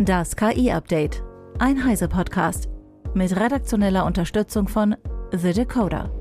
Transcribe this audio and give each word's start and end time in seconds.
Das 0.00 0.36
KI-Update. 0.36 1.24
Ein 1.58 1.84
Heise-Podcast. 1.84 2.68
Mit 3.14 3.34
redaktioneller 3.34 4.06
Unterstützung 4.06 4.68
von 4.68 4.94
The 5.32 5.52
Decoder. 5.52 6.12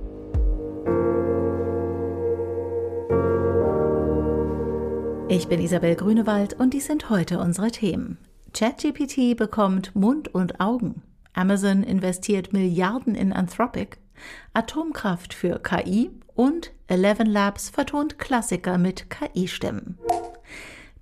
Ich 5.29 5.48
bin 5.48 5.62
Isabel 5.62 5.96
Grünewald 5.96 6.55
und 6.55 6.74
dies 6.74 6.88
sind 6.88 7.12
heute 7.12 7.38
unsere 7.38 7.70
Themen. 7.70 8.18
ChatGPT 8.52 9.38
bekommt 9.38 9.96
Mund 9.96 10.34
und 10.34 10.59
Augen. 10.59 11.04
Amazon 11.34 11.84
investiert 11.84 12.54
Milliarden 12.54 13.14
in 13.14 13.32
Anthropic. 13.32 13.98
Atomkraft 14.55 15.36
für 15.36 15.59
KI 15.59 16.09
und 16.34 16.73
Eleven 16.88 17.28
Labs 17.28 17.70
vertont 17.70 18.18
Klassiker 18.18 18.80
mit 18.80 19.12
KI-Stimmen. 19.12 20.00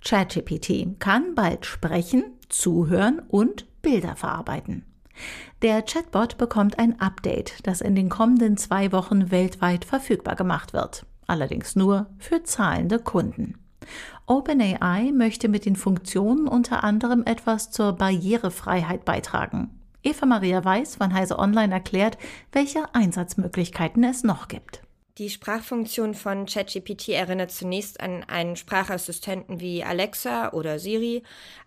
ChatGPT 0.06 1.00
kann 1.00 1.34
bald 1.34 1.66
sprechen, 1.66 2.35
zuhören 2.48 3.20
und 3.28 3.66
Bilder 3.82 4.16
verarbeiten. 4.16 4.84
Der 5.62 5.82
Chatbot 5.82 6.36
bekommt 6.36 6.78
ein 6.78 7.00
Update, 7.00 7.66
das 7.66 7.80
in 7.80 7.94
den 7.94 8.08
kommenden 8.08 8.56
zwei 8.56 8.92
Wochen 8.92 9.30
weltweit 9.30 9.84
verfügbar 9.84 10.36
gemacht 10.36 10.72
wird, 10.72 11.06
allerdings 11.26 11.76
nur 11.76 12.06
für 12.18 12.42
zahlende 12.42 12.98
Kunden. 12.98 13.58
OpenAI 14.26 15.12
möchte 15.12 15.48
mit 15.48 15.64
den 15.64 15.76
Funktionen 15.76 16.48
unter 16.48 16.84
anderem 16.84 17.22
etwas 17.24 17.70
zur 17.70 17.92
Barrierefreiheit 17.92 19.04
beitragen. 19.04 19.70
Eva 20.02 20.26
Maria 20.26 20.64
Weiß 20.64 20.96
von 20.96 21.14
Heise 21.14 21.38
Online 21.38 21.72
erklärt, 21.72 22.18
welche 22.52 22.94
Einsatzmöglichkeiten 22.94 24.04
es 24.04 24.24
noch 24.24 24.48
gibt. 24.48 24.82
Die 25.18 25.30
Sprachfunktion 25.30 26.12
von 26.12 26.44
ChatGPT 26.44 27.08
erinnert 27.08 27.50
zunächst 27.50 28.00
an 28.00 28.22
einen 28.24 28.54
Sprachassistenten 28.54 29.60
wie 29.60 29.82
Alexa 29.82 30.52
oder 30.52 30.78
Siri, 30.78 31.22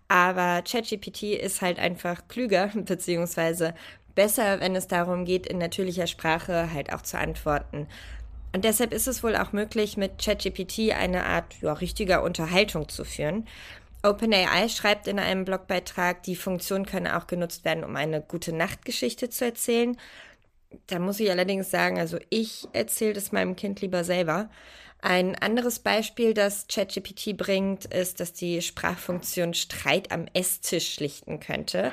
aber 0.06 0.62
ChatGPT 0.62 1.34
ist 1.34 1.60
halt 1.60 1.80
einfach 1.80 2.28
klüger 2.28 2.68
beziehungsweise 2.74 3.74
besser, 4.14 4.60
wenn 4.60 4.76
es 4.76 4.86
darum 4.86 5.24
geht, 5.24 5.48
in 5.48 5.58
natürlicher 5.58 6.06
Sprache 6.06 6.72
halt 6.72 6.92
auch 6.92 7.02
zu 7.02 7.18
antworten. 7.18 7.88
Und 8.54 8.64
deshalb 8.64 8.92
ist 8.92 9.08
es 9.08 9.24
wohl 9.24 9.34
auch 9.34 9.52
möglich, 9.52 9.96
mit 9.96 10.22
ChatGPT 10.22 10.92
eine 10.92 11.26
Art 11.26 11.56
ja, 11.60 11.72
richtiger 11.72 12.22
Unterhaltung 12.22 12.88
zu 12.88 13.04
führen. 13.04 13.48
OpenAI 14.04 14.68
schreibt 14.68 15.08
in 15.08 15.18
einem 15.18 15.44
Blogbeitrag, 15.44 16.22
die 16.22 16.36
Funktion 16.36 16.86
könne 16.86 17.18
auch 17.18 17.26
genutzt 17.26 17.64
werden, 17.64 17.84
um 17.84 17.96
eine 17.96 18.20
gute 18.20 18.52
Nachtgeschichte 18.52 19.28
zu 19.28 19.44
erzählen. 19.44 19.96
Da 20.86 20.98
muss 20.98 21.20
ich 21.20 21.30
allerdings 21.30 21.70
sagen, 21.70 21.98
also 21.98 22.18
ich 22.30 22.68
erzähle 22.72 23.14
das 23.14 23.32
meinem 23.32 23.56
Kind 23.56 23.80
lieber 23.80 24.04
selber. 24.04 24.50
Ein 25.02 25.34
anderes 25.34 25.78
Beispiel, 25.78 26.34
das 26.34 26.66
ChatGPT 26.68 27.36
bringt, 27.36 27.86
ist, 27.86 28.20
dass 28.20 28.32
die 28.32 28.60
Sprachfunktion 28.60 29.54
Streit 29.54 30.12
am 30.12 30.26
Esstisch 30.34 30.94
schlichten 30.94 31.40
könnte. 31.40 31.92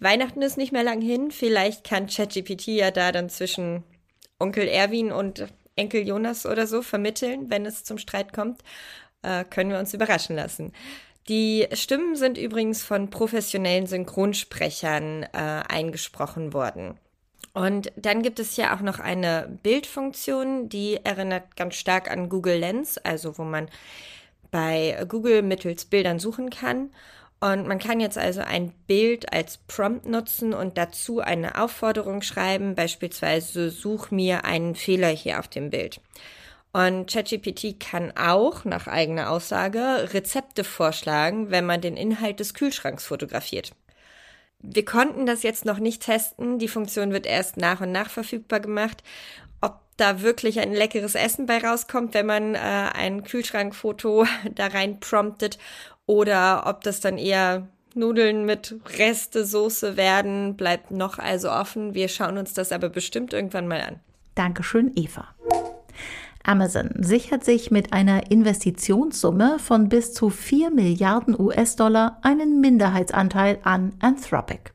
Weihnachten 0.00 0.42
ist 0.42 0.58
nicht 0.58 0.72
mehr 0.72 0.82
lang 0.82 1.00
hin. 1.00 1.30
Vielleicht 1.30 1.84
kann 1.84 2.08
ChatGPT 2.08 2.66
ja 2.68 2.90
da 2.90 3.12
dann 3.12 3.30
zwischen 3.30 3.84
Onkel 4.38 4.66
Erwin 4.66 5.12
und 5.12 5.46
Enkel 5.76 6.06
Jonas 6.06 6.46
oder 6.46 6.66
so 6.66 6.82
vermitteln, 6.82 7.48
wenn 7.48 7.64
es 7.64 7.84
zum 7.84 7.98
Streit 7.98 8.32
kommt. 8.32 8.62
Äh, 9.22 9.44
können 9.44 9.70
wir 9.70 9.78
uns 9.78 9.94
überraschen 9.94 10.36
lassen. 10.36 10.72
Die 11.28 11.66
Stimmen 11.72 12.16
sind 12.16 12.36
übrigens 12.36 12.82
von 12.82 13.08
professionellen 13.08 13.86
Synchronsprechern 13.86 15.22
äh, 15.22 15.28
eingesprochen 15.32 16.52
worden. 16.52 16.98
Und 17.54 17.92
dann 17.96 18.22
gibt 18.22 18.40
es 18.40 18.56
ja 18.56 18.76
auch 18.76 18.80
noch 18.80 18.98
eine 18.98 19.58
Bildfunktion, 19.62 20.68
die 20.68 20.98
erinnert 21.04 21.56
ganz 21.56 21.76
stark 21.76 22.10
an 22.10 22.28
Google 22.28 22.58
Lens, 22.58 22.98
also 22.98 23.38
wo 23.38 23.44
man 23.44 23.68
bei 24.50 25.04
Google 25.08 25.42
mittels 25.42 25.84
Bildern 25.84 26.18
suchen 26.18 26.50
kann. 26.50 26.90
Und 27.40 27.68
man 27.68 27.78
kann 27.78 28.00
jetzt 28.00 28.18
also 28.18 28.40
ein 28.40 28.72
Bild 28.86 29.32
als 29.32 29.58
Prompt 29.58 30.06
nutzen 30.06 30.52
und 30.52 30.78
dazu 30.78 31.20
eine 31.20 31.60
Aufforderung 31.60 32.22
schreiben, 32.22 32.74
beispielsweise 32.74 33.70
such 33.70 34.10
mir 34.10 34.44
einen 34.44 34.74
Fehler 34.74 35.08
hier 35.08 35.38
auf 35.38 35.46
dem 35.46 35.70
Bild. 35.70 36.00
Und 36.72 37.08
ChatGPT 37.08 37.78
kann 37.78 38.16
auch, 38.16 38.64
nach 38.64 38.88
eigener 38.88 39.30
Aussage, 39.30 40.08
Rezepte 40.12 40.64
vorschlagen, 40.64 41.50
wenn 41.52 41.66
man 41.66 41.80
den 41.80 41.96
Inhalt 41.96 42.40
des 42.40 42.52
Kühlschranks 42.52 43.06
fotografiert. 43.06 43.72
Wir 44.66 44.84
konnten 44.84 45.26
das 45.26 45.42
jetzt 45.42 45.64
noch 45.64 45.78
nicht 45.78 46.02
testen. 46.02 46.58
Die 46.58 46.68
Funktion 46.68 47.12
wird 47.12 47.26
erst 47.26 47.56
nach 47.56 47.80
und 47.80 47.92
nach 47.92 48.08
verfügbar 48.08 48.60
gemacht. 48.60 49.02
Ob 49.60 49.80
da 49.96 50.22
wirklich 50.22 50.60
ein 50.60 50.72
leckeres 50.72 51.14
Essen 51.14 51.46
bei 51.46 51.58
rauskommt, 51.58 52.14
wenn 52.14 52.26
man 52.26 52.54
äh, 52.54 52.58
ein 52.58 53.24
Kühlschrankfoto 53.24 54.26
da 54.54 54.68
rein 54.68 55.00
promptet 55.00 55.58
oder 56.06 56.64
ob 56.66 56.82
das 56.82 57.00
dann 57.00 57.18
eher 57.18 57.68
Nudeln 57.94 58.44
mit 58.44 58.74
Reste 58.98 59.44
Soße 59.44 59.96
werden, 59.96 60.56
bleibt 60.56 60.90
noch 60.90 61.18
also 61.18 61.50
offen. 61.50 61.94
Wir 61.94 62.08
schauen 62.08 62.38
uns 62.38 62.54
das 62.54 62.72
aber 62.72 62.88
bestimmt 62.88 63.32
irgendwann 63.32 63.68
mal 63.68 63.80
an. 63.80 64.00
Dankeschön, 64.34 64.92
Eva. 64.96 65.28
Amazon 66.44 66.90
sichert 66.98 67.42
sich 67.42 67.70
mit 67.70 67.92
einer 67.92 68.30
Investitionssumme 68.30 69.58
von 69.58 69.88
bis 69.88 70.12
zu 70.12 70.30
4 70.30 70.70
Milliarden 70.70 71.38
US-Dollar 71.38 72.18
einen 72.22 72.60
Minderheitsanteil 72.60 73.58
an 73.64 73.94
Anthropic. 74.00 74.72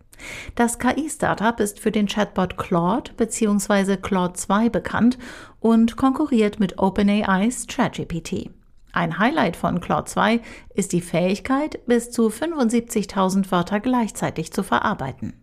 Das 0.56 0.80
KI-Startup 0.80 1.60
ist 1.60 1.80
für 1.80 1.92
den 1.92 2.08
Chatbot 2.08 2.58
Claude 2.58 3.12
bzw. 3.16 3.98
Claude 3.98 4.34
2 4.34 4.70
bekannt 4.70 5.18
und 5.60 5.96
konkurriert 5.96 6.60
mit 6.60 6.80
OpenAIs 6.80 7.68
ChatGPT. 7.68 8.50
Ein 8.92 9.20
Highlight 9.20 9.56
von 9.56 9.80
Claude 9.80 10.06
2 10.06 10.42
ist 10.74 10.92
die 10.92 11.02
Fähigkeit, 11.02 11.86
bis 11.86 12.10
zu 12.12 12.30
75.000 12.30 13.52
Wörter 13.52 13.80
gleichzeitig 13.80 14.52
zu 14.52 14.64
verarbeiten. 14.64 15.34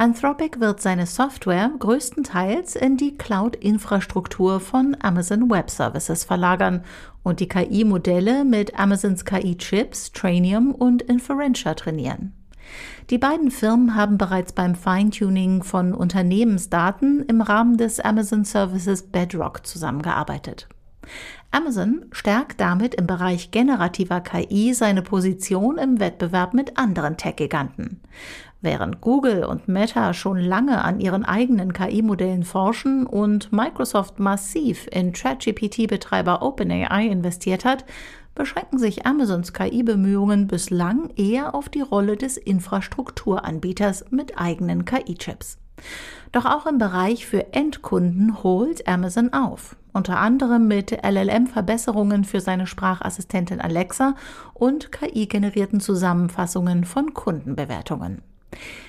Anthropic 0.00 0.60
wird 0.60 0.80
seine 0.80 1.04
Software 1.04 1.70
größtenteils 1.78 2.74
in 2.74 2.96
die 2.96 3.18
Cloud-Infrastruktur 3.18 4.58
von 4.58 4.96
Amazon 5.02 5.50
Web 5.50 5.68
Services 5.68 6.24
verlagern 6.24 6.84
und 7.22 7.38
die 7.38 7.48
KI-Modelle 7.48 8.46
mit 8.46 8.78
Amazons 8.78 9.26
KI-Chips 9.26 10.12
Trainium 10.12 10.74
und 10.74 11.02
Inferentia 11.02 11.74
trainieren. 11.74 12.32
Die 13.10 13.18
beiden 13.18 13.50
Firmen 13.50 13.94
haben 13.94 14.16
bereits 14.16 14.54
beim 14.54 14.74
Feintuning 14.74 15.62
von 15.62 15.92
Unternehmensdaten 15.92 17.22
im 17.26 17.42
Rahmen 17.42 17.76
des 17.76 18.00
Amazon 18.00 18.46
Services 18.46 19.02
Bedrock 19.02 19.66
zusammengearbeitet. 19.66 20.66
Amazon 21.50 22.06
stärkt 22.12 22.60
damit 22.60 22.94
im 22.94 23.06
Bereich 23.06 23.50
generativer 23.50 24.20
KI 24.20 24.72
seine 24.72 25.02
Position 25.02 25.78
im 25.78 25.98
Wettbewerb 25.98 26.54
mit 26.54 26.78
anderen 26.78 27.16
Tech-Giganten. 27.16 28.00
Während 28.62 29.00
Google 29.00 29.44
und 29.44 29.68
Meta 29.68 30.12
schon 30.12 30.38
lange 30.38 30.84
an 30.84 31.00
ihren 31.00 31.24
eigenen 31.24 31.72
KI-Modellen 31.72 32.44
forschen 32.44 33.06
und 33.06 33.52
Microsoft 33.52 34.18
massiv 34.18 34.86
in 34.92 35.12
ChatGPT-Betreiber 35.12 36.42
OpenAI 36.42 37.06
investiert 37.06 37.64
hat, 37.64 37.86
beschränken 38.34 38.78
sich 38.78 39.06
Amazons 39.06 39.54
KI-Bemühungen 39.54 40.46
bislang 40.46 41.08
eher 41.16 41.54
auf 41.54 41.70
die 41.70 41.80
Rolle 41.80 42.18
des 42.18 42.36
Infrastrukturanbieters 42.36 44.10
mit 44.10 44.38
eigenen 44.38 44.84
KI-Chips. 44.84 45.56
Doch 46.32 46.44
auch 46.44 46.66
im 46.66 46.76
Bereich 46.76 47.26
für 47.26 47.54
Endkunden 47.54 48.42
holt 48.42 48.86
Amazon 48.86 49.32
auf, 49.32 49.76
unter 49.94 50.18
anderem 50.18 50.68
mit 50.68 50.92
LLM-Verbesserungen 51.02 52.24
für 52.24 52.40
seine 52.40 52.66
Sprachassistentin 52.66 53.62
Alexa 53.62 54.14
und 54.52 54.92
KI-generierten 54.92 55.80
Zusammenfassungen 55.80 56.84
von 56.84 57.14
Kundenbewertungen. 57.14 58.22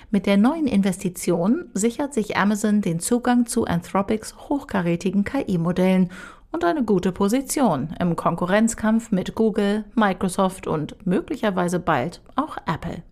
Mit 0.10 0.26
der 0.26 0.38
neuen 0.38 0.68
Investition 0.68 1.70
sichert 1.74 2.14
sich 2.14 2.38
Amazon 2.38 2.82
den 2.82 3.00
Zugang 3.00 3.46
zu 3.46 3.66
Anthropics 3.66 4.36
hochkarätigen 4.50 5.24
KI-Modellen 5.24 6.10
und 6.52 6.66
eine 6.66 6.84
gute 6.84 7.12
Position 7.12 7.96
im 8.00 8.16
Konkurrenzkampf 8.16 9.12
mit 9.12 9.36
Google, 9.36 9.86
Microsoft 9.96 10.68
und 10.68 11.06
möglicherweise 11.06 11.80
bald 11.80 12.22
auch 12.36 12.58
Apple. 12.66 13.04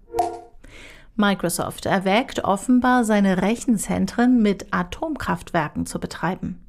Microsoft 1.16 1.86
erwägt 1.86 2.44
offenbar, 2.46 3.04
seine 3.04 3.42
Rechenzentren 3.42 4.42
mit 4.42 4.68
Atomkraftwerken 4.72 5.86
zu 5.86 6.00
betreiben. 6.00 6.66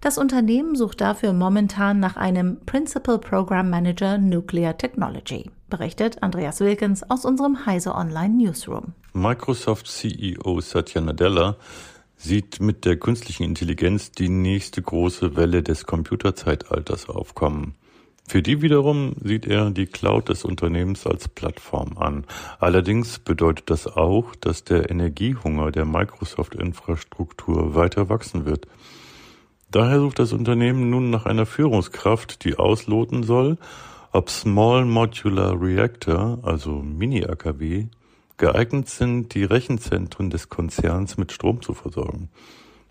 Das 0.00 0.18
Unternehmen 0.18 0.76
sucht 0.76 1.00
dafür 1.00 1.32
momentan 1.32 2.00
nach 2.00 2.16
einem 2.16 2.58
Principal 2.66 3.18
Program 3.18 3.70
Manager 3.70 4.18
Nuclear 4.18 4.76
Technology, 4.76 5.50
berichtet 5.68 6.22
Andreas 6.22 6.60
Wilkens 6.60 7.08
aus 7.10 7.24
unserem 7.24 7.66
Heise 7.66 7.94
Online 7.94 8.34
Newsroom. 8.34 8.94
Microsoft 9.12 9.86
CEO 9.88 10.60
Satya 10.60 11.00
Nadella 11.00 11.56
sieht 12.16 12.60
mit 12.60 12.84
der 12.84 12.96
künstlichen 12.96 13.44
Intelligenz 13.44 14.10
die 14.12 14.28
nächste 14.28 14.82
große 14.82 15.36
Welle 15.36 15.62
des 15.62 15.86
Computerzeitalters 15.86 17.08
aufkommen. 17.08 17.74
Für 18.28 18.42
die 18.42 18.60
wiederum 18.60 19.14
sieht 19.24 19.46
er 19.46 19.70
die 19.70 19.86
Cloud 19.86 20.28
des 20.28 20.44
Unternehmens 20.44 21.06
als 21.06 21.28
Plattform 21.28 21.96
an. 21.96 22.26
Allerdings 22.60 23.18
bedeutet 23.20 23.70
das 23.70 23.86
auch, 23.86 24.34
dass 24.34 24.64
der 24.64 24.90
Energiehunger 24.90 25.72
der 25.72 25.86
Microsoft-Infrastruktur 25.86 27.74
weiter 27.74 28.10
wachsen 28.10 28.44
wird. 28.44 28.66
Daher 29.70 30.00
sucht 30.00 30.18
das 30.18 30.32
Unternehmen 30.32 30.88
nun 30.88 31.10
nach 31.10 31.26
einer 31.26 31.44
Führungskraft, 31.44 32.44
die 32.44 32.56
ausloten 32.56 33.22
soll, 33.22 33.58
ob 34.12 34.30
Small 34.30 34.86
Modular 34.86 35.60
Reactor, 35.60 36.38
also 36.42 36.76
Mini-AKW, 36.82 37.86
geeignet 38.38 38.88
sind, 38.88 39.34
die 39.34 39.44
Rechenzentren 39.44 40.30
des 40.30 40.48
Konzerns 40.48 41.18
mit 41.18 41.32
Strom 41.32 41.60
zu 41.60 41.74
versorgen. 41.74 42.30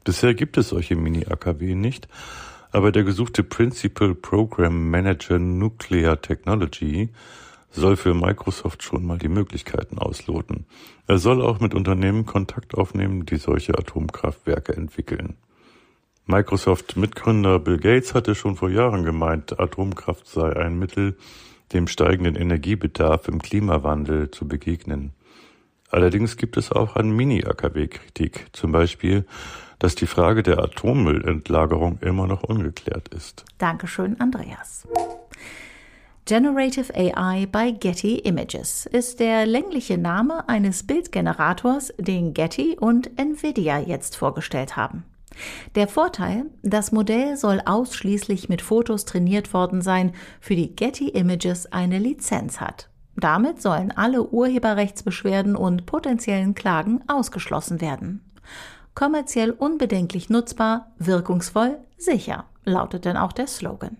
Bisher 0.03 0.35
gibt 0.35 0.57
es 0.57 0.69
solche 0.69 0.95
Mini-AKW 0.95 1.73
nicht, 1.73 2.07
aber 2.71 2.91
der 2.91 3.03
gesuchte 3.03 3.43
Principal 3.43 4.13
Program 4.13 4.91
Manager 4.91 5.39
Nuclear 5.39 6.21
Technology 6.21 7.09
soll 7.71 7.95
für 7.95 8.13
Microsoft 8.13 8.83
schon 8.83 9.03
mal 9.03 9.17
die 9.17 9.29
Möglichkeiten 9.29 9.97
ausloten. 9.97 10.65
Er 11.07 11.17
soll 11.17 11.41
auch 11.41 11.59
mit 11.59 11.73
Unternehmen 11.73 12.27
Kontakt 12.27 12.75
aufnehmen, 12.75 13.25
die 13.25 13.37
solche 13.37 13.77
Atomkraftwerke 13.77 14.75
entwickeln. 14.75 15.37
Microsoft-Mitgründer 16.27 17.59
Bill 17.59 17.77
Gates 17.77 18.13
hatte 18.13 18.35
schon 18.35 18.57
vor 18.57 18.69
Jahren 18.69 19.05
gemeint, 19.05 19.59
Atomkraft 19.59 20.27
sei 20.27 20.53
ein 20.57 20.77
Mittel, 20.77 21.17
dem 21.71 21.87
steigenden 21.87 22.35
Energiebedarf 22.35 23.29
im 23.29 23.41
Klimawandel 23.41 24.29
zu 24.31 24.45
begegnen. 24.45 25.13
Allerdings 25.89 26.35
gibt 26.35 26.57
es 26.57 26.69
auch 26.69 26.97
an 26.97 27.11
Mini-AKW-Kritik, 27.11 28.47
zum 28.51 28.73
Beispiel, 28.73 29.25
dass 29.79 29.95
die 29.95 30.05
Frage 30.05 30.43
der 30.43 30.59
Atommüllentlagerung 30.59 31.99
immer 32.01 32.27
noch 32.27 32.43
ungeklärt 32.43 33.07
ist. 33.09 33.45
Dankeschön, 33.57 34.19
Andreas. 34.19 34.85
Generative 36.25 36.93
AI 36.93 37.47
bei 37.49 37.71
Getty 37.71 38.19
Images 38.19 38.85
ist 38.85 39.21
der 39.21 39.45
längliche 39.45 39.97
Name 39.97 40.49
eines 40.49 40.85
Bildgenerators, 40.85 41.93
den 41.97 42.33
Getty 42.33 42.75
und 42.77 43.17
Nvidia 43.17 43.79
jetzt 43.79 44.17
vorgestellt 44.17 44.75
haben. 44.75 45.05
Der 45.75 45.87
Vorteil, 45.87 46.45
das 46.63 46.91
Modell 46.91 47.37
soll 47.37 47.61
ausschließlich 47.65 48.49
mit 48.49 48.61
Fotos 48.61 49.05
trainiert 49.05 49.53
worden 49.53 49.81
sein, 49.81 50.13
für 50.39 50.55
die 50.55 50.75
Getty 50.75 51.09
Images 51.09 51.71
eine 51.71 51.99
Lizenz 51.99 52.59
hat. 52.59 52.89
Damit 53.15 53.61
sollen 53.61 53.91
alle 53.91 54.29
Urheberrechtsbeschwerden 54.29 55.55
und 55.55 55.85
potenziellen 55.85 56.53
Klagen 56.53 57.03
ausgeschlossen 57.07 57.81
werden. 57.81 58.21
Kommerziell 58.93 59.51
unbedenklich 59.51 60.29
nutzbar, 60.29 60.91
wirkungsvoll, 60.97 61.77
sicher, 61.97 62.45
lautet 62.63 63.05
denn 63.05 63.17
auch 63.17 63.33
der 63.33 63.47
Slogan. 63.47 63.97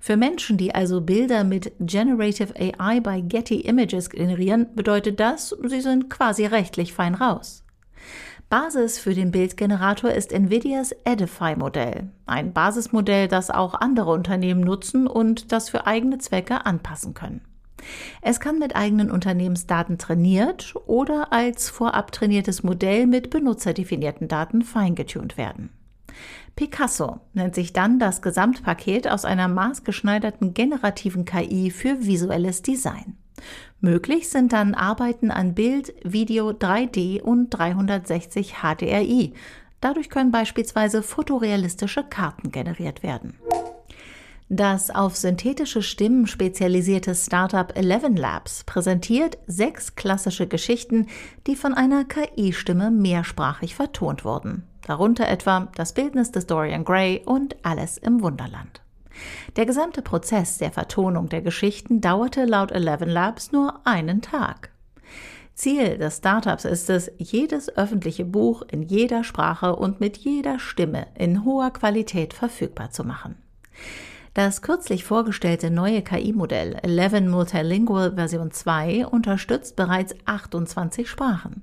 Für 0.00 0.16
Menschen, 0.16 0.58
die 0.58 0.74
also 0.74 1.00
Bilder 1.00 1.44
mit 1.44 1.72
Generative 1.80 2.54
AI 2.56 3.00
bei 3.00 3.20
Getty 3.20 3.62
Images 3.62 4.10
generieren, 4.10 4.68
bedeutet 4.74 5.18
das, 5.18 5.56
sie 5.64 5.80
sind 5.80 6.08
quasi 6.08 6.46
rechtlich 6.46 6.92
fein 6.92 7.14
raus. 7.14 7.64
Basis 8.48 9.00
für 9.00 9.12
den 9.12 9.32
Bildgenerator 9.32 10.12
ist 10.12 10.32
Nvidias 10.32 10.94
Edify-Modell, 11.04 12.10
ein 12.26 12.52
Basismodell, 12.52 13.26
das 13.26 13.50
auch 13.50 13.74
andere 13.74 14.12
Unternehmen 14.12 14.60
nutzen 14.60 15.08
und 15.08 15.50
das 15.50 15.68
für 15.68 15.88
eigene 15.88 16.18
Zwecke 16.18 16.64
anpassen 16.64 17.12
können. 17.12 17.40
Es 18.22 18.38
kann 18.38 18.60
mit 18.60 18.76
eigenen 18.76 19.10
Unternehmensdaten 19.10 19.98
trainiert 19.98 20.74
oder 20.86 21.32
als 21.32 21.70
vorab 21.70 22.12
trainiertes 22.12 22.62
Modell 22.62 23.08
mit 23.08 23.30
benutzerdefinierten 23.30 24.28
Daten 24.28 24.62
feingetunt 24.62 25.36
werden. 25.36 25.70
Picasso 26.54 27.18
nennt 27.34 27.56
sich 27.56 27.72
dann 27.72 27.98
das 27.98 28.22
Gesamtpaket 28.22 29.08
aus 29.08 29.24
einer 29.24 29.48
maßgeschneiderten 29.48 30.54
generativen 30.54 31.24
KI 31.24 31.72
für 31.72 32.06
visuelles 32.06 32.62
Design. 32.62 33.16
Möglich 33.80 34.28
sind 34.28 34.52
dann 34.52 34.74
Arbeiten 34.74 35.30
an 35.30 35.54
Bild, 35.54 35.94
Video, 36.02 36.50
3D 36.50 37.20
und 37.20 37.50
360 37.50 38.56
HDRI. 38.62 39.34
Dadurch 39.80 40.10
können 40.10 40.30
beispielsweise 40.30 41.02
fotorealistische 41.02 42.02
Karten 42.02 42.50
generiert 42.50 43.02
werden. 43.02 43.34
Das 44.48 44.90
auf 44.90 45.16
synthetische 45.16 45.82
Stimmen 45.82 46.28
spezialisierte 46.28 47.16
Startup 47.16 47.76
Eleven 47.76 48.16
Labs 48.16 48.62
präsentiert 48.62 49.38
sechs 49.48 49.96
klassische 49.96 50.46
Geschichten, 50.46 51.08
die 51.48 51.56
von 51.56 51.74
einer 51.74 52.04
KI-Stimme 52.04 52.92
mehrsprachig 52.92 53.74
vertont 53.74 54.24
wurden. 54.24 54.62
Darunter 54.86 55.28
etwa 55.28 55.68
Das 55.74 55.94
Bildnis 55.94 56.30
des 56.30 56.46
Dorian 56.46 56.84
Gray 56.84 57.22
und 57.24 57.56
Alice 57.64 57.98
im 57.98 58.22
Wunderland. 58.22 58.82
Der 59.56 59.66
gesamte 59.66 60.02
Prozess 60.02 60.58
der 60.58 60.72
Vertonung 60.72 61.28
der 61.28 61.42
Geschichten 61.42 62.00
dauerte 62.00 62.44
laut 62.44 62.72
Eleven 62.72 63.08
Labs 63.08 63.52
nur 63.52 63.80
einen 63.84 64.22
Tag. 64.22 64.70
Ziel 65.54 65.96
des 65.96 66.18
Startups 66.18 66.66
ist 66.66 66.90
es, 66.90 67.10
jedes 67.16 67.74
öffentliche 67.76 68.26
Buch 68.26 68.62
in 68.70 68.82
jeder 68.82 69.24
Sprache 69.24 69.74
und 69.74 70.00
mit 70.00 70.18
jeder 70.18 70.58
Stimme 70.58 71.06
in 71.14 71.44
hoher 71.44 71.70
Qualität 71.70 72.34
verfügbar 72.34 72.90
zu 72.90 73.04
machen. 73.04 73.36
Das 74.34 74.60
kürzlich 74.60 75.04
vorgestellte 75.04 75.70
neue 75.70 76.02
KI-Modell 76.02 76.74
11 76.82 77.22
Multilingual 77.30 78.16
Version 78.16 78.50
2 78.50 79.06
unterstützt 79.06 79.76
bereits 79.76 80.14
28 80.26 81.08
Sprachen. 81.08 81.62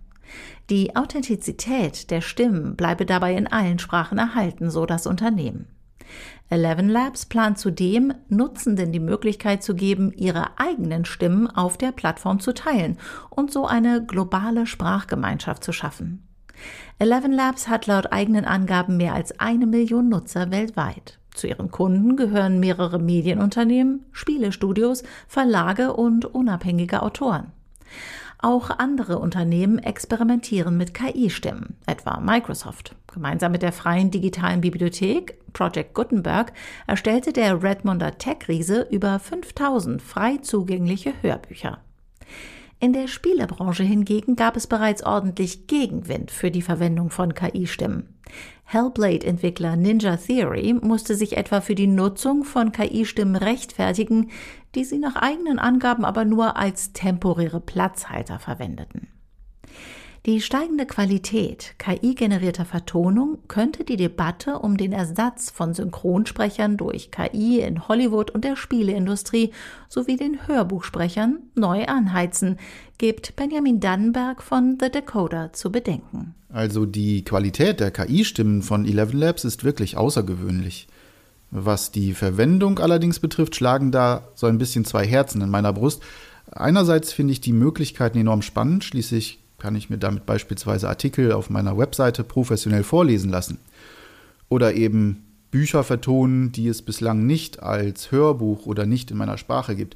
Die 0.71 0.95
Authentizität 0.95 2.09
der 2.09 2.21
Stimmen 2.21 2.75
bleibe 2.75 3.05
dabei 3.05 3.35
in 3.35 3.45
allen 3.45 3.77
Sprachen 3.77 4.17
erhalten, 4.17 4.71
so 4.71 4.87
das 4.87 5.05
Unternehmen. 5.05 5.67
Eleven 6.49 6.87
Labs 6.87 7.25
plant 7.25 7.57
zudem, 7.57 8.13
Nutzenden 8.29 8.91
die 8.91 8.99
Möglichkeit 8.99 9.63
zu 9.63 9.73
geben, 9.73 10.11
ihre 10.13 10.59
eigenen 10.59 11.05
Stimmen 11.05 11.47
auf 11.47 11.77
der 11.77 11.91
Plattform 11.91 12.39
zu 12.39 12.53
teilen 12.53 12.97
und 13.29 13.51
so 13.51 13.65
eine 13.65 14.05
globale 14.05 14.67
Sprachgemeinschaft 14.67 15.63
zu 15.63 15.71
schaffen. 15.71 16.27
Eleven 16.99 17.31
Labs 17.31 17.67
hat 17.67 17.87
laut 17.87 18.11
eigenen 18.11 18.45
Angaben 18.45 18.97
mehr 18.97 19.13
als 19.13 19.39
eine 19.39 19.65
Million 19.65 20.09
Nutzer 20.09 20.51
weltweit. 20.51 21.19
Zu 21.33 21.47
ihren 21.47 21.71
Kunden 21.71 22.15
gehören 22.15 22.59
mehrere 22.59 22.99
Medienunternehmen, 22.99 24.05
Spielestudios, 24.11 25.03
Verlage 25.27 25.93
und 25.93 26.25
unabhängige 26.25 27.01
Autoren. 27.01 27.51
Auch 28.43 28.71
andere 28.71 29.19
Unternehmen 29.19 29.79
experimentieren 29.79 30.75
mit 30.75 30.93
KI-Stimmen, 30.93 31.77
etwa 31.85 32.19
Microsoft. 32.19 32.93
Gemeinsam 33.07 33.53
mit 33.53 33.61
der 33.61 33.71
freien 33.71 34.11
digitalen 34.11 34.59
Bibliothek 34.59 35.39
Project 35.53 35.93
Gutenberg 35.93 36.51
erstellte 36.85 37.31
der 37.31 37.63
Redmonder 37.63 38.17
Tech-Riese 38.17 38.85
über 38.91 39.17
5000 39.17 40.01
frei 40.01 40.39
zugängliche 40.41 41.13
Hörbücher. 41.21 41.79
In 42.81 42.91
der 42.91 43.07
Spielebranche 43.07 43.83
hingegen 43.83 44.35
gab 44.35 44.57
es 44.57 44.67
bereits 44.67 45.05
ordentlich 45.05 45.67
Gegenwind 45.67 46.29
für 46.29 46.51
die 46.51 46.61
Verwendung 46.61 47.11
von 47.11 47.33
KI-Stimmen. 47.33 48.12
Hellblade-Entwickler 48.65 49.75
Ninja 49.75 50.17
Theory 50.17 50.73
musste 50.73 51.15
sich 51.15 51.37
etwa 51.37 51.61
für 51.61 51.75
die 51.75 51.87
Nutzung 51.87 52.43
von 52.43 52.71
KI-Stimmen 52.71 53.35
rechtfertigen, 53.35 54.31
die 54.75 54.83
sie 54.83 54.97
nach 54.97 55.15
eigenen 55.15 55.59
Angaben 55.59 56.05
aber 56.05 56.25
nur 56.25 56.57
als 56.57 56.93
temporäre 56.93 57.59
Platzhalter 57.59 58.39
verwendeten. 58.39 59.12
Die 60.25 60.39
steigende 60.39 60.85
Qualität 60.85 61.75
KI-generierter 61.79 62.63
Vertonung 62.63 63.39
könnte 63.49 63.83
die 63.83 63.97
Debatte 63.97 64.57
um 64.59 64.77
den 64.77 64.93
Ersatz 64.93 65.49
von 65.49 65.73
Synchronsprechern 65.73 66.77
durch 66.77 67.11
KI 67.11 67.59
in 67.59 67.89
Hollywood 67.89 68.31
und 68.31 68.45
der 68.45 68.55
Spieleindustrie 68.55 69.51
sowie 69.89 70.15
den 70.15 70.47
Hörbuchsprechern 70.47 71.39
neu 71.55 71.87
anheizen, 71.87 72.57
gibt 72.97 73.35
Benjamin 73.35 73.81
Dannenberg 73.81 74.41
von 74.41 74.77
The 74.79 74.89
Decoder 74.89 75.51
zu 75.51 75.73
bedenken. 75.73 76.35
Also 76.47 76.85
die 76.85 77.25
Qualität 77.25 77.81
der 77.81 77.91
KI-Stimmen 77.91 78.61
von 78.61 78.85
Eleven 78.85 79.19
Labs 79.19 79.43
ist 79.43 79.65
wirklich 79.65 79.97
außergewöhnlich. 79.97 80.87
Was 81.51 81.91
die 81.91 82.13
Verwendung 82.13 82.79
allerdings 82.79 83.19
betrifft, 83.19 83.57
schlagen 83.57 83.91
da 83.91 84.29
so 84.35 84.47
ein 84.47 84.57
bisschen 84.57 84.85
zwei 84.85 85.05
Herzen 85.05 85.41
in 85.41 85.49
meiner 85.49 85.73
Brust. 85.73 86.01
Einerseits 86.49 87.11
finde 87.11 87.33
ich 87.33 87.41
die 87.41 87.51
Möglichkeiten 87.51 88.19
enorm 88.19 88.41
spannend, 88.41 88.85
schließlich 88.85 89.42
kann 89.63 89.77
ich 89.77 89.89
mir 89.89 89.97
damit 89.97 90.25
beispielsweise 90.25 90.89
Artikel 90.89 91.31
auf 91.31 91.49
meiner 91.49 91.77
Webseite 91.77 92.25
professionell 92.25 92.83
vorlesen 92.83 93.29
lassen. 93.29 93.59
Oder 94.49 94.73
eben 94.73 95.23
Bücher 95.51 95.85
vertonen, 95.85 96.51
die 96.51 96.67
es 96.67 96.81
bislang 96.81 97.25
nicht 97.25 97.63
als 97.63 98.11
Hörbuch 98.11 98.65
oder 98.65 98.85
nicht 98.85 99.09
in 99.09 99.15
meiner 99.15 99.37
Sprache 99.37 99.77
gibt. 99.77 99.95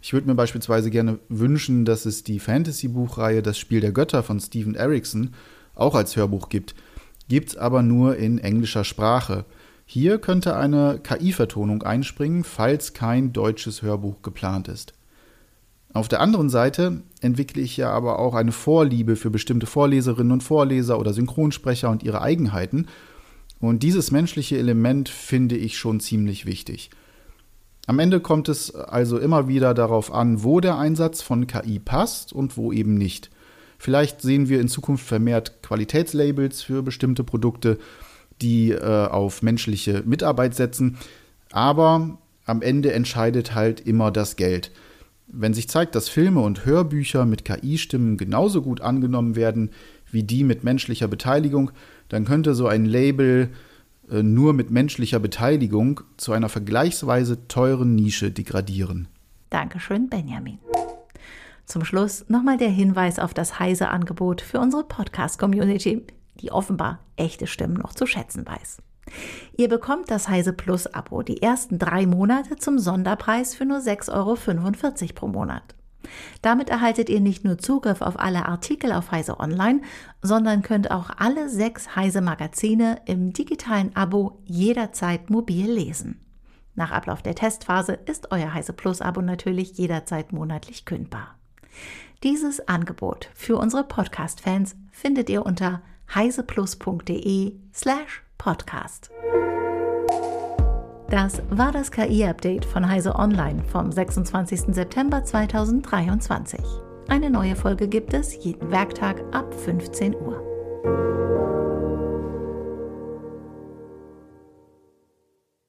Ich 0.00 0.12
würde 0.12 0.28
mir 0.28 0.36
beispielsweise 0.36 0.92
gerne 0.92 1.18
wünschen, 1.28 1.84
dass 1.84 2.06
es 2.06 2.22
die 2.22 2.38
Fantasy-Buchreihe 2.38 3.42
Das 3.42 3.58
Spiel 3.58 3.80
der 3.80 3.90
Götter 3.90 4.22
von 4.22 4.38
Steven 4.38 4.76
Erickson 4.76 5.30
auch 5.74 5.96
als 5.96 6.14
Hörbuch 6.14 6.48
gibt. 6.48 6.76
Gibt 7.28 7.48
es 7.48 7.56
aber 7.56 7.82
nur 7.82 8.18
in 8.18 8.38
englischer 8.38 8.84
Sprache. 8.84 9.46
Hier 9.84 10.18
könnte 10.18 10.56
eine 10.56 11.00
KI-Vertonung 11.02 11.82
einspringen, 11.82 12.44
falls 12.44 12.92
kein 12.92 13.32
deutsches 13.32 13.82
Hörbuch 13.82 14.22
geplant 14.22 14.68
ist. 14.68 14.92
Auf 15.92 16.08
der 16.08 16.20
anderen 16.20 16.50
Seite 16.50 17.02
entwickle 17.20 17.62
ich 17.62 17.76
ja 17.76 17.90
aber 17.90 18.18
auch 18.18 18.34
eine 18.34 18.52
Vorliebe 18.52 19.16
für 19.16 19.30
bestimmte 19.30 19.66
Vorleserinnen 19.66 20.32
und 20.32 20.42
Vorleser 20.42 20.98
oder 20.98 21.12
Synchronsprecher 21.12 21.90
und 21.90 22.02
ihre 22.02 22.20
Eigenheiten. 22.20 22.86
Und 23.60 23.82
dieses 23.82 24.10
menschliche 24.10 24.58
Element 24.58 25.08
finde 25.08 25.56
ich 25.56 25.78
schon 25.78 26.00
ziemlich 26.00 26.46
wichtig. 26.46 26.90
Am 27.86 27.98
Ende 27.98 28.20
kommt 28.20 28.50
es 28.50 28.74
also 28.74 29.18
immer 29.18 29.48
wieder 29.48 29.72
darauf 29.72 30.12
an, 30.12 30.44
wo 30.44 30.60
der 30.60 30.76
Einsatz 30.76 31.22
von 31.22 31.46
KI 31.46 31.78
passt 31.78 32.34
und 32.34 32.58
wo 32.58 32.70
eben 32.70 32.94
nicht. 32.94 33.30
Vielleicht 33.78 34.20
sehen 34.20 34.48
wir 34.48 34.60
in 34.60 34.68
Zukunft 34.68 35.06
vermehrt 35.06 35.62
Qualitätslabels 35.62 36.62
für 36.62 36.82
bestimmte 36.82 37.24
Produkte, 37.24 37.78
die 38.42 38.72
äh, 38.72 39.06
auf 39.06 39.40
menschliche 39.40 40.02
Mitarbeit 40.04 40.54
setzen. 40.54 40.98
Aber 41.50 42.18
am 42.44 42.60
Ende 42.60 42.92
entscheidet 42.92 43.54
halt 43.54 43.80
immer 43.80 44.10
das 44.10 44.36
Geld. 44.36 44.70
Wenn 45.30 45.52
sich 45.52 45.68
zeigt, 45.68 45.94
dass 45.94 46.08
Filme 46.08 46.40
und 46.40 46.64
Hörbücher 46.64 47.26
mit 47.26 47.44
KI-Stimmen 47.44 48.16
genauso 48.16 48.62
gut 48.62 48.80
angenommen 48.80 49.36
werden 49.36 49.70
wie 50.10 50.22
die 50.22 50.42
mit 50.42 50.64
menschlicher 50.64 51.06
Beteiligung, 51.06 51.70
dann 52.08 52.24
könnte 52.24 52.54
so 52.54 52.66
ein 52.66 52.86
Label 52.86 53.50
äh, 54.10 54.22
nur 54.22 54.54
mit 54.54 54.70
menschlicher 54.70 55.18
Beteiligung 55.18 56.00
zu 56.16 56.32
einer 56.32 56.48
vergleichsweise 56.48 57.46
teuren 57.46 57.94
Nische 57.94 58.30
degradieren. 58.30 59.08
Dankeschön, 59.50 60.08
Benjamin. 60.08 60.58
Zum 61.66 61.84
Schluss 61.84 62.24
nochmal 62.28 62.56
der 62.56 62.70
Hinweis 62.70 63.18
auf 63.18 63.34
das 63.34 63.58
Heise-Angebot 63.58 64.40
für 64.40 64.60
unsere 64.60 64.84
Podcast-Community, 64.84 66.06
die 66.40 66.50
offenbar 66.50 67.00
echte 67.16 67.46
Stimmen 67.46 67.74
noch 67.74 67.92
zu 67.92 68.06
schätzen 68.06 68.46
weiß. 68.46 68.78
Ihr 69.56 69.68
bekommt 69.68 70.10
das 70.10 70.28
Heise 70.28 70.52
Plus 70.52 70.86
Abo 70.86 71.22
die 71.22 71.42
ersten 71.42 71.78
drei 71.78 72.06
Monate 72.06 72.56
zum 72.56 72.78
Sonderpreis 72.78 73.54
für 73.54 73.64
nur 73.64 73.78
6,45 73.78 74.12
Euro 74.12 75.14
pro 75.14 75.28
Monat. 75.28 75.74
Damit 76.42 76.70
erhaltet 76.70 77.08
ihr 77.08 77.20
nicht 77.20 77.44
nur 77.44 77.58
Zugriff 77.58 78.00
auf 78.00 78.18
alle 78.18 78.46
Artikel 78.46 78.92
auf 78.92 79.10
Heise 79.10 79.40
Online, 79.40 79.82
sondern 80.22 80.62
könnt 80.62 80.90
auch 80.90 81.10
alle 81.18 81.48
sechs 81.48 81.96
Heise 81.96 82.20
Magazine 82.20 83.00
im 83.06 83.32
digitalen 83.32 83.94
Abo 83.96 84.40
jederzeit 84.44 85.30
mobil 85.30 85.70
lesen. 85.70 86.20
Nach 86.74 86.92
Ablauf 86.92 87.22
der 87.22 87.34
Testphase 87.34 87.92
ist 87.92 88.30
euer 88.30 88.54
Heise 88.54 88.72
Plus 88.72 89.00
Abo 89.00 89.20
natürlich 89.20 89.76
jederzeit 89.76 90.32
monatlich 90.32 90.84
kündbar. 90.84 91.36
Dieses 92.22 92.66
Angebot 92.68 93.30
für 93.34 93.56
unsere 93.56 93.84
Podcast-Fans 93.84 94.76
findet 94.92 95.28
ihr 95.30 95.44
unter 95.44 95.82
heiseplus.de 96.14 97.56
slash 97.74 98.22
podcast. 98.38 99.10
Das 101.10 101.42
war 101.50 101.72
das 101.72 101.90
KI-Update 101.90 102.64
von 102.64 102.88
Heise 102.88 103.14
Online 103.14 103.62
vom 103.64 103.90
26. 103.90 104.74
September 104.74 105.24
2023. 105.24 106.60
Eine 107.08 107.30
neue 107.30 107.56
Folge 107.56 107.88
gibt 107.88 108.14
es 108.14 108.44
jeden 108.44 108.70
Werktag 108.70 109.22
ab 109.32 109.52
15 109.54 110.14
Uhr. 110.14 110.48